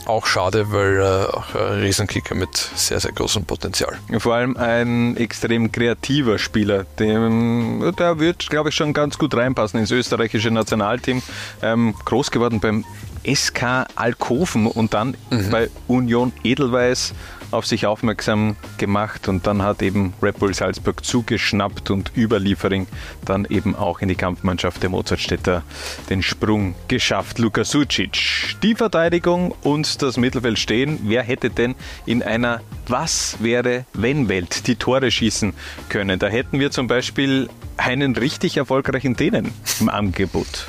auch 0.07 0.27
schade, 0.27 0.73
weil 0.73 0.99
äh, 0.99 1.37
auch 1.37 1.55
ein 1.55 1.81
Riesenkicker 1.81 2.35
mit 2.35 2.57
sehr, 2.57 3.01
sehr 3.01 3.13
großem 3.13 3.45
Potenzial. 3.45 3.99
Vor 4.19 4.35
allem 4.35 4.57
ein 4.57 5.17
extrem 5.17 5.73
kreativer 5.73 6.39
Spieler. 6.39 6.85
Dem, 6.99 7.95
der 7.99 8.19
wird, 8.19 8.49
glaube 8.51 8.71
ich, 8.71 8.75
schon 8.75 8.93
ganz 8.93 9.19
gut 9.19 9.35
reinpassen 9.35 9.81
ins 9.81 9.91
österreichische 9.91 10.51
Nationalteam. 10.51 11.23
Ähm, 11.63 11.95
groß 12.05 12.31
geworden 12.31 12.61
beim 12.61 12.85
SK 13.27 13.87
Alkoven 13.95 14.67
und 14.67 14.95
dann 14.95 15.17
mhm. 15.31 15.51
bei 15.51 15.71
Union 15.89 16.33
Edelweiss 16.43 17.15
auf 17.55 17.67
sich 17.67 17.87
aufmerksam 17.87 18.57
gemacht 18.79 19.29
und 19.29 19.47
dann 19.47 19.63
hat 19.63 19.81
eben 19.81 20.13
Red 20.23 20.39
Bull 20.39 20.53
Salzburg 20.53 21.05
zugeschnappt 21.05 21.91
und 21.91 22.13
über 22.15 22.39
Liefering 22.39 22.87
dann 23.25 23.45
eben 23.47 23.75
auch 23.75 24.01
in 24.01 24.09
die 24.09 24.15
Kampfmannschaft 24.15 24.83
der 24.83 24.91
Mozartstädter 24.91 25.63
den 26.11 26.23
Sprung 26.23 26.75
geschafft. 26.89 27.39
Luka 27.39 27.65
Sucic. 27.65 28.57
Die 28.63 28.75
Verteidigung 28.75 29.55
und 29.63 30.03
das 30.03 30.17
Mittelfeld 30.17 30.59
stehen. 30.59 30.99
Wer 31.05 31.23
hätte 31.23 31.51
denn 31.51 31.75
in 32.07 32.23
einer 32.23 32.61
Was 32.89 33.37
wäre 33.41 33.87
wenn 33.95 34.29
Welt 34.29 34.67
die 34.67 34.77
Tore 34.77 35.11
schießen 35.11 35.55
können? 35.89 36.19
Da 36.19 36.27
hätten 36.27 36.59
wir 36.59 36.71
zum 36.71 36.87
Beispiel 36.87 37.49
einen 37.77 38.17
richtig 38.17 38.57
erfolgreichen 38.57 39.17
Dänen 39.17 39.53
im 39.81 39.89
Angebot. 39.89 40.69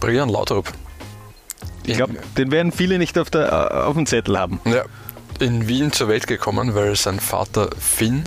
Brian 0.00 0.28
Lautrup. 0.28 0.72
Ich 1.84 1.96
glaube, 1.96 2.14
den 2.38 2.50
werden 2.50 2.72
viele 2.72 2.98
nicht 2.98 3.18
auf, 3.18 3.30
der, 3.30 3.86
auf 3.86 3.94
dem 3.94 4.06
Zettel 4.06 4.38
haben. 4.38 4.60
Ja, 4.64 4.84
in 5.42 5.68
Wien 5.68 5.92
zur 5.92 6.08
Welt 6.08 6.26
gekommen, 6.26 6.74
weil 6.74 6.96
sein 6.96 7.20
Vater 7.20 7.68
Finn 7.78 8.24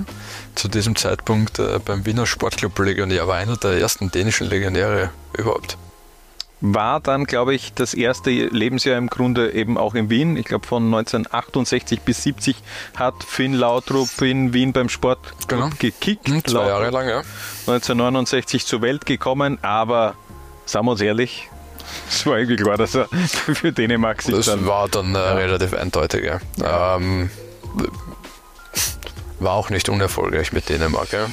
zu 0.53 0.67
diesem 0.67 0.95
Zeitpunkt 0.95 1.59
äh, 1.59 1.79
beim 1.83 2.05
Wiener 2.05 2.25
Sportclub 2.25 2.77
Legionär 2.79 3.27
war, 3.27 3.37
einer 3.37 3.57
der 3.57 3.79
ersten 3.79 4.11
dänischen 4.11 4.47
Legionäre 4.47 5.09
überhaupt. 5.37 5.77
war 6.61 6.99
dann, 6.99 7.25
glaube 7.25 7.53
ich, 7.53 7.73
das 7.73 7.93
erste 7.93 8.29
Lebensjahr 8.31 8.97
im 8.97 9.07
Grunde 9.07 9.51
eben 9.53 9.77
auch 9.77 9.93
in 9.95 10.09
Wien. 10.09 10.37
Ich 10.37 10.45
glaube, 10.45 10.65
von 10.65 10.85
1968 10.85 12.01
bis 12.01 12.23
70 12.23 12.55
hat 12.95 13.23
Finn 13.23 13.53
Lautrup 13.53 14.09
in 14.21 14.53
Wien 14.53 14.71
beim 14.73 14.89
Sport 14.89 15.19
Genau. 15.47 15.69
gekickt. 15.79 16.27
Hm, 16.27 16.43
zwei 16.45 16.67
Jahre 16.67 16.89
lang, 16.91 17.07
ja. 17.07 17.21
1969 17.67 18.65
zur 18.65 18.81
Welt 18.81 19.05
gekommen, 19.05 19.59
aber 19.61 20.15
sagen 20.65 20.85
wir 20.87 20.91
uns 20.91 21.01
ehrlich, 21.01 21.49
es 22.09 22.25
war 22.25 22.37
irgendwie 22.37 22.55
klar, 22.57 22.77
dass 22.77 22.95
er 22.95 23.07
für 23.07 23.71
Dänemark 23.71 24.21
sich 24.21 24.35
Das 24.35 24.45
dann. 24.47 24.65
war 24.65 24.87
dann 24.89 25.15
äh, 25.15 25.17
relativ 25.17 25.73
eindeutig, 25.73 26.25
ja. 26.25 26.95
Ähm, 26.97 27.29
war 29.39 29.53
auch 29.53 29.69
nicht 29.69 29.89
unerfolgreich 29.89 30.53
mit 30.53 30.69
Dänemark, 30.69 31.11
ja. 31.11 31.27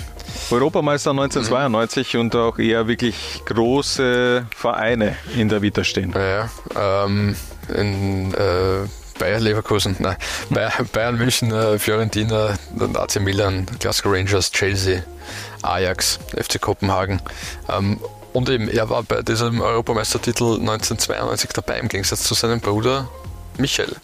Europameister 0.50 1.10
1992 1.10 2.16
und 2.16 2.34
auch 2.36 2.58
eher 2.58 2.88
wirklich 2.88 3.42
große 3.46 4.46
Vereine 4.54 5.16
in 5.36 5.48
der 5.48 5.62
Vita 5.62 5.84
stehen. 5.84 6.12
Ja. 6.14 6.50
Ähm, 7.04 7.36
in 7.74 8.34
äh, 8.34 8.88
Bayern 9.18 9.42
Leverkusen, 9.42 9.96
nein, 10.00 10.16
Bayern, 10.50 10.72
Bayern 10.92 11.16
München, 11.16 11.52
äh, 11.52 11.78
Fiorentina, 11.78 12.56
AC 12.94 13.20
Milan, 13.20 13.66
Glasgow 13.78 14.12
Rangers, 14.12 14.50
Chelsea, 14.50 15.02
Ajax, 15.62 16.18
FC 16.36 16.60
Kopenhagen. 16.60 17.22
Ähm, 17.68 18.00
und 18.32 18.48
eben, 18.48 18.68
er 18.68 18.88
war 18.90 19.02
bei 19.02 19.22
diesem 19.22 19.60
Europameistertitel 19.60 20.58
1992 20.60 21.50
dabei, 21.52 21.78
im 21.78 21.88
Gegensatz 21.88 22.22
zu 22.24 22.34
seinem 22.34 22.60
Bruder 22.60 23.08
Michael, 23.58 23.94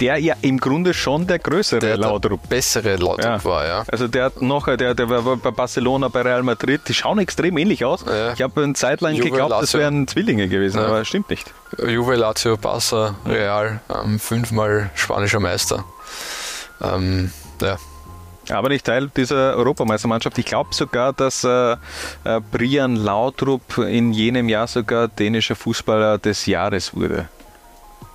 Der 0.00 0.18
ja 0.18 0.34
im 0.42 0.58
Grunde 0.58 0.92
schon 0.92 1.26
der 1.28 1.38
größere 1.38 1.78
der 1.78 1.96
Lautrup. 1.96 2.42
der 2.42 2.48
bessere 2.48 2.96
Lautrup 2.96 3.24
Ja. 3.24 3.44
war, 3.44 3.66
ja. 3.66 3.84
Also 3.86 4.08
der 4.08 4.24
hat 4.24 4.42
noch, 4.42 4.66
der, 4.66 4.94
der 4.94 5.08
war 5.08 5.36
bei 5.36 5.50
Barcelona, 5.52 6.08
bei 6.08 6.22
Real 6.22 6.42
Madrid, 6.42 6.80
die 6.88 6.94
schauen 6.94 7.18
extrem 7.20 7.56
ähnlich 7.56 7.84
aus. 7.84 8.04
Ja. 8.06 8.32
Ich 8.32 8.42
habe 8.42 8.62
eine 8.64 8.72
Zeit 8.74 9.00
lang 9.00 9.14
Juve, 9.14 9.30
geglaubt, 9.30 9.52
das 9.52 9.60
Lazio. 9.72 9.80
wären 9.80 10.08
Zwillinge 10.08 10.48
gewesen, 10.48 10.78
Ja. 10.80 10.86
aber 10.86 11.04
stimmt 11.04 11.30
nicht. 11.30 11.52
Juve, 11.78 12.16
Lazio, 12.16 12.56
Barca, 12.56 13.14
Real, 13.24 13.80
ähm, 13.94 14.18
fünfmal 14.18 14.90
spanischer 14.96 15.38
Meister. 15.40 15.84
Ähm, 16.82 17.30
ja, 17.62 17.76
Aber 18.50 18.68
nicht 18.68 18.84
Teil 18.84 19.10
dieser 19.16 19.56
Europameistermannschaft. 19.56 20.38
Ich 20.38 20.46
glaube 20.46 20.74
sogar, 20.74 21.12
dass 21.12 21.44
äh, 21.44 21.72
äh, 21.72 21.76
Brian 22.52 22.96
Lautrup 22.96 23.78
in 23.78 24.12
jenem 24.12 24.48
Jahr 24.48 24.66
sogar 24.66 25.08
dänischer 25.08 25.56
Fußballer 25.56 26.18
des 26.18 26.46
Jahres 26.46 26.94
wurde. 26.94 27.28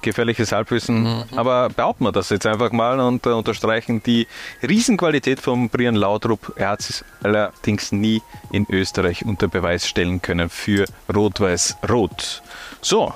Gefährliches 0.02 0.54
Halbwissen, 0.54 1.26
aber 1.36 1.68
behaupten 1.68 2.06
wir 2.06 2.14
das 2.14 2.30
jetzt 2.30 2.46
einfach 2.46 2.72
mal 2.72 3.02
und 3.02 3.26
äh, 3.26 3.32
unterstreichen 3.32 4.02
die 4.02 4.28
Riesenqualität 4.64 5.42
von 5.42 5.68
Brian 5.68 5.96
Lautrup. 5.96 6.54
Er 6.56 6.70
hat 6.70 6.80
es 6.80 7.04
allerdings 7.22 7.92
nie 7.92 8.22
in 8.52 8.66
Österreich 8.70 9.26
unter 9.26 9.50
Beweis 9.50 9.86
stellen 9.88 10.22
können 10.22 10.50
für 10.50 10.86
Rot-Weiß-Rot. 11.14 12.42
So, 12.82 13.14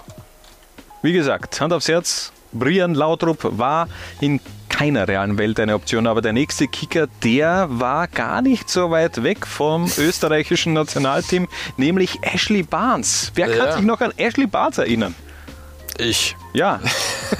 wie 1.01 1.13
gesagt, 1.13 1.62
Hand 1.62 1.72
aufs 1.72 1.88
Herz, 1.88 2.34
Brian 2.51 2.96
Lautrup 2.96 3.39
war 3.58 3.88
in 4.20 4.41
keiner 4.73 5.07
realen 5.07 5.37
Welt 5.37 5.59
eine 5.59 5.75
Option, 5.75 6.07
aber 6.07 6.21
der 6.21 6.33
nächste 6.33 6.67
Kicker, 6.67 7.07
der 7.23 7.67
war 7.69 8.07
gar 8.07 8.41
nicht 8.41 8.69
so 8.69 8.89
weit 8.91 9.21
weg 9.23 9.45
vom 9.45 9.85
österreichischen 9.97 10.73
Nationalteam, 10.73 11.47
nämlich 11.77 12.19
Ashley 12.23 12.63
Barnes. 12.63 13.31
Wer 13.35 13.47
kann 13.49 13.67
Ja. 13.67 13.73
sich 13.73 13.83
noch 13.85 14.01
an 14.01 14.11
Ashley 14.17 14.47
Barnes 14.47 14.77
erinnern? 14.79 15.15
ich. 15.99 16.35
Ja, 16.53 16.79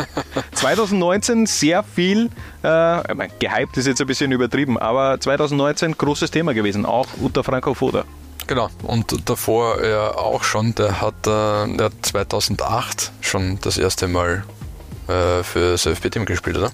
2019 0.53 1.45
sehr 1.47 1.83
viel, 1.83 2.29
äh, 2.63 2.99
ich 3.11 3.15
mein, 3.15 3.31
gehypt 3.39 3.77
ist 3.77 3.87
jetzt 3.87 3.99
ein 4.01 4.07
bisschen 4.07 4.31
übertrieben, 4.31 4.77
aber 4.77 5.19
2019 5.19 5.97
großes 5.97 6.29
Thema 6.31 6.53
gewesen, 6.53 6.85
auch 6.85 7.07
unter 7.19 7.43
Franco 7.43 7.73
Foda. 7.73 8.03
Genau, 8.45 8.69
und 8.83 9.27
davor 9.29 9.83
ja 9.83 10.15
auch 10.15 10.43
schon, 10.43 10.75
der 10.75 11.01
hat, 11.01 11.15
äh, 11.25 11.75
der 11.77 11.85
hat 11.85 11.93
2008 12.03 13.11
schon 13.21 13.57
das 13.61 13.77
erste 13.77 14.07
Mal 14.07 14.43
äh, 15.07 15.43
für 15.43 15.72
das 15.72 15.86
ÖFB-Team 15.86 16.25
gespielt, 16.25 16.57
oder? 16.57 16.72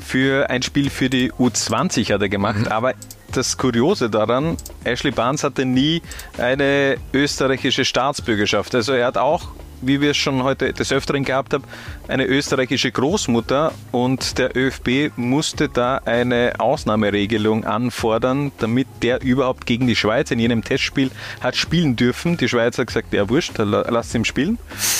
Für 0.00 0.50
ein 0.50 0.62
Spiel 0.62 0.90
für 0.90 1.08
die 1.10 1.32
U20 1.32 2.12
hat 2.12 2.20
er 2.22 2.28
gemacht, 2.28 2.70
aber 2.70 2.94
das 3.32 3.56
Kuriose 3.58 4.08
daran, 4.10 4.56
Ashley 4.84 5.10
Barnes 5.10 5.44
hatte 5.44 5.64
nie 5.64 6.02
eine 6.38 6.96
österreichische 7.12 7.84
Staatsbürgerschaft. 7.84 8.74
Also 8.74 8.92
er 8.92 9.06
hat 9.06 9.18
auch, 9.18 9.48
wie 9.82 10.00
wir 10.00 10.10
es 10.12 10.16
schon 10.16 10.42
heute 10.42 10.72
des 10.72 10.92
Öfteren 10.92 11.24
gehabt 11.24 11.52
haben, 11.52 11.62
eine 12.08 12.24
österreichische 12.24 12.90
Großmutter 12.90 13.72
und 13.92 14.38
der 14.38 14.56
ÖFB 14.56 15.12
musste 15.16 15.68
da 15.68 15.98
eine 16.04 16.54
Ausnahmeregelung 16.58 17.64
anfordern, 17.64 18.50
damit 18.58 18.88
der 19.02 19.22
überhaupt 19.22 19.66
gegen 19.66 19.86
die 19.86 19.96
Schweiz 19.96 20.30
in 20.30 20.38
jenem 20.38 20.64
Testspiel 20.64 21.10
hat 21.40 21.54
spielen 21.54 21.96
dürfen. 21.96 22.38
Die 22.38 22.48
Schweiz 22.48 22.78
hat 22.78 22.86
gesagt, 22.88 23.12
ja 23.12 23.28
wurscht, 23.28 23.58
la- 23.58 23.86
lasst 23.90 24.14
ihn 24.14 24.24
spielen. 24.24 24.58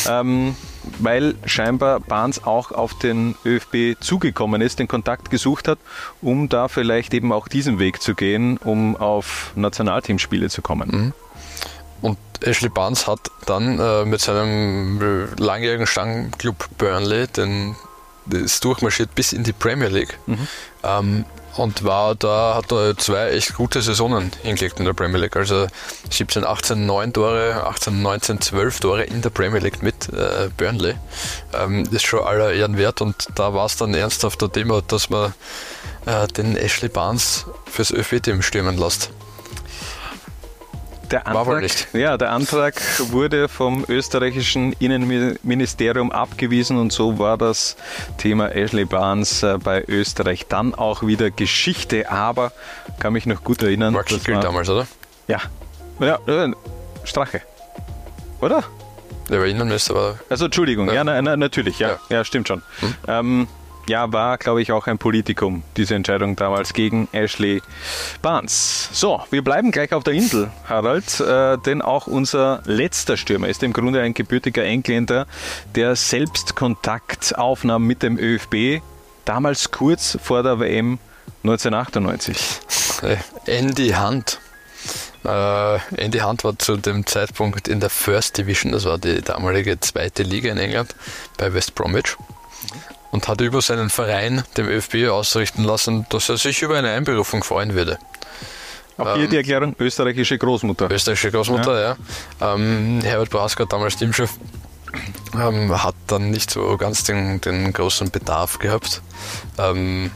Ähm, 0.09 0.55
weil 0.99 1.35
scheinbar 1.45 2.01
Barnes 2.01 2.45
auch 2.45 2.73
auf 2.73 2.99
den 2.99 3.35
ÖFB 3.45 4.01
zugekommen 4.01 4.61
ist, 4.61 4.79
den 4.79 4.89
Kontakt 4.89 5.31
gesucht 5.31 5.69
hat, 5.69 5.79
um 6.21 6.49
da 6.49 6.69
vielleicht 6.69 7.15
eben 7.15 7.33
auch 7.33 7.49
diesen 7.49 7.79
Weg 7.79 8.03
zu 8.03 8.15
gehen, 8.15 8.59
um 8.59 8.97
auf 8.97 9.53
Nationalteamspiele 9.55 10.49
zu 10.49 10.63
kommen. 10.63 11.13
Und 12.01 12.19
Ashley 12.43 12.69
Barnes 12.69 13.07
hat 13.07 13.21
dann 13.47 13.79
äh, 13.79 14.05
mit 14.05 14.21
seinem 14.21 15.01
äh, 15.01 15.43
langjährigen 15.43 15.87
Stammclub 15.87 16.69
Burnley 16.79 17.27
den, 17.27 17.75
ist 18.31 18.65
durchmarschiert 18.65 19.15
bis 19.15 19.33
in 19.33 19.43
die 19.43 19.53
Premier 19.53 19.89
League. 19.89 20.19
Ähm, 20.85 21.25
und 21.59 21.85
war 21.85 22.15
da, 22.15 22.55
hat 22.55 22.73
er 22.73 22.97
zwei 22.97 23.31
echt 23.31 23.55
gute 23.55 23.83
Saisonen 23.83 24.31
hingelegt 24.43 24.79
in 24.79 24.85
der 24.85 24.93
Premier 24.93 25.19
League. 25.19 25.37
Also 25.37 25.67
17, 26.11 26.45
18, 26.45 26.87
9 26.87 27.13
Tore, 27.13 27.65
18, 27.67 28.03
19, 28.03 28.41
12 28.41 28.81
Tore 28.81 29.05
in 29.05 29.23
der 29.23 29.31
Premier 29.31 29.61
League 29.61 29.83
mit 29.83 30.09
äh, 30.13 30.49
Burnley. 30.57 30.95
Ähm, 31.53 31.85
ist 31.91 32.07
schon 32.07 32.25
aller 32.25 32.53
Ehren 32.53 32.77
wert 32.77 33.01
und 33.01 33.29
da 33.35 33.55
war 33.55 33.67
es 33.67 33.77
dann 33.77 33.95
ernsthafter 33.95 34.51
Thema, 34.51 34.83
dass 34.83 35.11
man 35.11 35.35
äh, 36.07 36.27
den 36.29 36.57
Ashley 36.57 36.89
Barnes 36.89 37.47
fürs 37.67 37.91
ÖFB-Team 37.91 38.43
stürmen 38.43 38.79
lässt. 38.79 39.11
Der 41.11 41.25
War 41.25 41.47
wohl 41.47 41.55
Antrag, 41.57 41.63
nicht. 41.63 41.89
ja, 41.95 42.19
der 42.19 42.33
Antrag 42.33 42.75
wurde 43.11 43.49
vom 43.49 43.85
österreichischen 43.89 44.75
Innenministerium 44.75 46.13
abgewiesen 46.13 46.77
und 46.79 46.93
so 46.93 47.19
war 47.19 47.39
das 47.39 47.77
Thema 48.19 48.55
Ashley 48.55 48.85
Barnes 48.85 49.43
äh, 49.43 49.57
bei 49.63 49.83
Österreich 49.89 50.47
dann 50.49 50.75
auch 50.75 51.03
wieder 51.07 51.31
Geschichte, 51.31 52.11
aber 52.11 52.53
kann 53.01 53.15
mich 53.15 53.25
noch 53.27 53.43
gut 53.43 53.63
erinnern. 53.63 53.95
Mark 53.95 54.11
war- 54.29 54.41
damals, 54.41 54.69
oder? 54.69 54.87
Ja, 55.29 55.41
ja 56.01 56.19
äh, 56.27 56.53
Strache. 57.05 57.41
Oder? 58.41 58.63
Der 59.31 59.41
war 59.41 59.47
Innenminister, 59.47 59.95
war 59.95 60.15
Also 60.29 60.47
Entschuldigung, 60.47 60.89
ja, 60.89 60.95
Ja. 60.95 61.05
na, 61.05 61.21
na, 61.23 61.37
natürlich, 61.37 61.79
ja, 61.79 61.99
ja, 62.11 62.25
stimmt 62.25 62.49
schon. 62.49 62.63
Ähm, 63.07 63.47
ja, 63.89 64.13
war, 64.13 64.39
glaube 64.39 64.63
ich, 64.63 64.73
auch 64.73 64.87
ein 64.87 64.99
Politikum, 64.99 65.63
diese 65.77 65.95
Entscheidung 65.95 66.37
damals 66.37 66.73
gegen 66.73 67.09
Ashley 67.13 67.63
Barnes. 68.23 68.89
So, 68.93 69.23
wir 69.31 69.43
bleiben 69.43 69.71
gleich 69.71 69.93
auf 69.93 70.05
der 70.05 70.15
Insel, 70.15 70.51
Harald, 70.69 71.21
äh, 71.21 71.59
denn 71.59 71.83
auch 71.83 72.07
unser 72.07 72.63
letzter 72.65 73.17
Stürmer 73.17 73.49
ist 73.49 73.63
im 73.63 73.73
Grunde 73.73 74.01
ein 74.03 74.15
gebürtiger 74.15 74.65
Engländer, 74.65 75.27
der 75.75 75.97
selbst 75.97 76.55
Kontakt 76.57 77.37
aufnahm 77.39 77.87
mit 77.87 78.03
dem 78.03 78.19
ÖFB, 78.19 78.83
damals 79.25 79.71
kurz 79.71 80.19
vor 80.23 80.43
der 80.43 80.61
WM 80.61 80.99
1998. 81.45 82.37
Äh, 83.03 83.17
Andy 83.47 83.91
Hunt. 83.91 84.41
Äh, 85.25 85.79
Andy 85.97 86.19
Hunt 86.19 86.45
war 86.45 86.59
zu 86.59 86.77
dem 86.77 87.07
Zeitpunkt 87.07 87.69
in 87.69 87.81
der 87.81 87.91
First 87.91 88.39
Division, 88.39 88.73
das 88.73 88.85
war 88.85 88.99
die 88.99 89.21
damalige 89.23 89.81
zweite 89.81 90.23
Liga 90.23 90.51
in 90.51 90.59
England, 90.59 90.95
bei 91.37 91.53
West 91.55 91.75
Bromwich. 91.75 92.17
Und 93.19 93.27
hat 93.27 93.41
über 93.41 93.61
seinen 93.61 93.91
Verein 93.91 94.45
dem 94.57 94.69
ÖFB 94.69 95.09
ausrichten 95.11 95.65
lassen, 95.65 96.07
dass 96.09 96.29
er 96.29 96.37
sich 96.37 96.63
über 96.63 96.79
eine 96.79 96.93
Einberufung 96.93 97.43
freuen 97.43 97.75
würde. 97.75 97.99
Auch 98.97 99.17
hier 99.17 99.25
Ähm, 99.25 99.31
die 99.31 99.37
Erklärung, 99.39 99.75
österreichische 99.77 100.39
Großmutter. 100.39 100.89
Österreichische 100.89 101.33
Großmutter, 101.33 101.81
ja. 101.81 101.97
Ähm, 102.41 103.01
Herbert 103.03 103.31
Brasker, 103.31 103.67
damals 103.67 103.97
Teamchef, 103.97 104.31
ähm, 105.35 105.83
hat 105.83 105.97
dann 106.07 106.31
nicht 106.31 106.49
so 106.49 106.77
ganz 106.77 107.03
den, 107.03 107.41
den 107.41 107.73
großen 107.73 108.13
Bedarf 108.13 108.61
gehabt. 108.61 109.03
Ähm, 109.59 110.13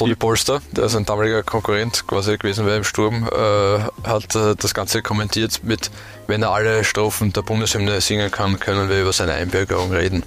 Toni 0.00 0.14
Polster, 0.14 0.62
der 0.72 0.88
sein 0.88 1.04
damaliger 1.04 1.42
Konkurrent 1.42 2.06
quasi 2.06 2.38
gewesen 2.38 2.64
wäre 2.64 2.78
im 2.78 2.84
Sturm, 2.84 3.28
äh, 3.30 4.08
hat 4.08 4.34
äh, 4.34 4.56
das 4.56 4.72
Ganze 4.72 5.02
kommentiert 5.02 5.60
mit, 5.62 5.90
wenn 6.26 6.42
er 6.42 6.52
alle 6.52 6.84
Strophen 6.84 7.34
der 7.34 7.42
Bundeshymne 7.42 8.00
singen 8.00 8.30
kann, 8.30 8.58
können 8.58 8.88
wir 8.88 9.02
über 9.02 9.12
seine 9.12 9.34
Einbürgerung 9.34 9.92
reden. 9.92 10.22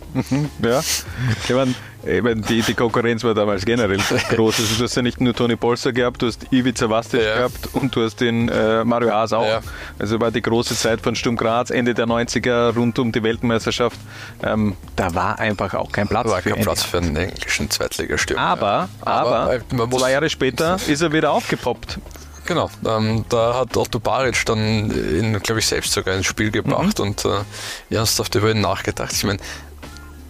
Ja, 0.61 0.81
ich 0.81 1.55
meine, 1.55 1.73
ich 2.05 2.21
mein, 2.21 2.41
die, 2.41 2.61
die 2.61 2.73
Konkurrenz 2.73 3.23
war 3.23 3.33
damals 3.33 3.63
generell 3.65 3.97
groß. 4.29 4.59
Also 4.59 4.75
du 4.77 4.83
hast 4.83 4.95
ja 4.95 5.01
nicht 5.01 5.21
nur 5.21 5.33
Toni 5.33 5.55
Polster 5.55 5.91
gehabt, 5.93 6.21
du 6.21 6.27
hast 6.27 6.51
Ivica 6.51 6.89
Vastic 6.89 7.21
Ja. 7.21 7.35
gehabt 7.37 7.69
und 7.73 7.95
du 7.95 8.03
hast 8.03 8.19
den 8.19 8.49
äh, 8.49 8.83
Mario 8.83 9.11
Haas 9.11 9.33
auch. 9.33 9.45
Ja. 9.45 9.61
Also 9.99 10.19
war 10.19 10.31
die 10.31 10.41
große 10.41 10.75
Zeit 10.75 11.01
von 11.01 11.15
Sturm 11.15 11.35
Graz, 11.37 11.69
Ende 11.69 11.93
der 11.93 12.05
90er, 12.07 12.73
rund 12.75 12.99
um 12.99 13.11
die 13.11 13.23
Weltmeisterschaft. 13.23 13.97
Ähm, 14.43 14.75
da 14.95 15.13
war 15.15 15.39
einfach 15.39 15.73
auch 15.75 15.91
kein 15.91 16.07
Platz 16.07 16.27
War 16.29 16.41
für 16.41 16.51
kein. 16.51 16.61
Platz 16.63 16.83
für 16.83 16.97
einen 16.97 17.15
englischen 17.15 17.69
Zweitligastürmer. 17.69 18.41
Aber, 18.41 18.89
aber, 19.01 19.53
äh, 19.55 19.59
man 19.73 19.89
muss- 19.89 20.01
zwei 20.01 20.11
Jahre 20.11 20.29
später 20.29 20.77
ist 20.87 21.01
er 21.01 21.11
wieder 21.11 21.31
aufgepoppt. 21.31 21.99
Genau, 22.45 22.69
ähm, 22.85 23.23
da 23.29 23.53
hat 23.55 23.77
Otto 23.77 23.99
Baric 23.99 24.45
dann 24.45 25.41
glaube 25.41 25.59
ich, 25.59 25.65
selbst 25.67 25.93
sogar 25.93 26.15
ins 26.15 26.25
Spiel 26.25 26.51
gebracht 26.51 26.99
mhm. 26.99 27.05
und 27.05 27.23
äh, 27.23 27.95
ernsthaft 27.95 28.35
über 28.35 28.51
ihn 28.51 28.59
nachgedacht. 28.59 29.13
Ich 29.13 29.23
meine, 29.23 29.39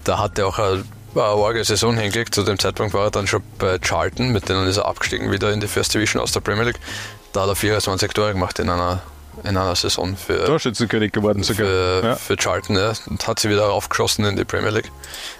da 0.04 0.20
hat 0.20 0.38
er 0.38 0.46
auch 0.48 0.60
eine, 0.60 0.84
eine 1.16 1.44
arge 1.44 1.64
Saison 1.64 1.96
hingelegt. 1.96 2.36
Zu 2.36 2.44
dem 2.44 2.60
Zeitpunkt 2.60 2.94
war 2.94 3.06
er 3.06 3.12
dann 3.12 3.28
schon 3.28 3.44
bei 3.60 3.78
Charlton, 3.80 4.32
mit 4.32 4.50
denen 4.50 4.68
ist 4.68 4.78
er 4.78 4.86
abgestiegen 4.86 5.32
wieder 5.32 5.52
in 5.52 5.60
die 5.60 5.68
First 5.68 5.94
Division 5.94 6.22
aus 6.22 6.32
der 6.32 6.40
Premier 6.42 6.64
League. 6.64 6.80
Da 7.34 7.42
hat 7.42 7.50
er 7.50 7.56
24 7.56 8.12
Tore 8.12 8.34
gemacht 8.34 8.60
in 8.60 8.70
einer 8.70 9.02
in 9.44 9.58
einer 9.58 9.76
Saison 9.76 10.16
für 10.16 10.46
Torschützenkönig 10.46 11.12
geworden 11.12 11.44
sogar. 11.44 11.66
Für, 11.66 12.02
ja. 12.04 12.16
für 12.16 12.38
Charlton, 12.38 12.76
ja. 12.76 12.94
Und 13.08 13.28
hat 13.28 13.40
sie 13.40 13.50
wieder 13.50 13.72
aufgeschossen 13.72 14.26
in 14.26 14.36
die 14.36 14.46
Premier 14.46 14.70
League. 14.70 14.92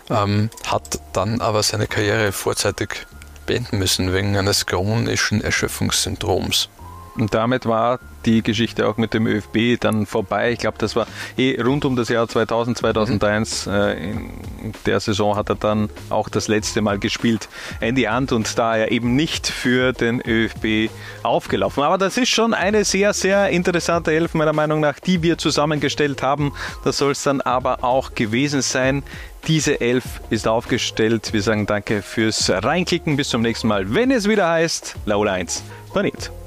Ähm, 0.10 0.50
hat 0.66 1.00
dann 1.14 1.42
aber 1.42 1.62
seine 1.62 1.88
Karriere 1.88 2.32
vorzeitig 2.32 3.06
beenden 3.46 3.78
müssen 3.78 4.14
wegen 4.14 4.36
eines 4.36 4.66
chronischen 4.66 5.42
Erschöpfungssyndroms. 5.42 6.70
Und 7.16 7.34
damit 7.34 7.66
war 7.66 8.00
die 8.26 8.42
Geschichte 8.42 8.88
auch 8.88 8.98
mit 8.98 9.14
dem 9.14 9.28
ÖFB 9.28 9.80
dann 9.80 10.06
vorbei. 10.06 10.52
Ich 10.52 10.60
glaube, 10.60 10.78
das 10.80 10.96
war 10.96 11.08
eh 11.38 11.62
rund 11.62 11.86
um 11.86 11.96
das 11.96 12.10
Jahr 12.10 12.28
2000, 12.28 12.78
2001. 12.78 13.66
Mhm. 13.66 13.74
Äh, 13.74 13.94
in 14.12 14.74
der 14.86 15.00
Saison 15.00 15.36
hat 15.36 15.50
er 15.50 15.56
dann 15.56 15.90
auch 16.10 16.30
das 16.30 16.48
letzte 16.48 16.82
Mal 16.82 17.00
gespielt. 17.00 17.50
Andy 17.82 18.08
Ant 18.08 18.32
und 18.32 18.58
da 18.58 18.78
er 18.78 18.92
eben 18.92 19.16
nicht 19.16 19.48
für 19.48 19.94
den 19.94 20.22
ÖFB 20.22 20.92
aufgelaufen. 21.22 21.84
Aber 21.84 21.98
das 21.98 22.18
ist 22.18 22.30
schon 22.30 22.54
eine 22.54 22.86
sehr, 22.86 23.14
sehr 23.14 23.50
interessante 23.50 24.12
Elf 24.12 24.34
meiner 24.34 24.54
Meinung 24.54 24.80
nach, 24.80 25.00
die 25.00 25.22
wir 25.22 25.38
zusammengestellt 25.38 26.22
haben. 26.22 26.54
Das 26.84 26.98
soll 26.98 27.12
es 27.12 27.24
dann 27.24 27.42
aber 27.42 27.84
auch 27.84 28.16
gewesen 28.16 28.62
sein. 28.62 29.04
Diese 29.48 29.82
Elf 29.82 30.22
ist 30.30 30.48
aufgestellt. 30.48 31.34
Wir 31.34 31.42
sagen 31.42 31.66
danke 31.66 32.02
fürs 32.02 32.50
Reinklicken. 32.50 33.18
Bis 33.18 33.30
zum 33.30 33.42
nächsten 33.42 33.68
Mal, 33.68 33.94
wenn 33.94 34.10
es 34.10 34.28
wieder 34.28 34.50
heißt 34.50 34.96
Laula 35.06 35.34
1 35.34 35.64
Planet. 35.92 36.43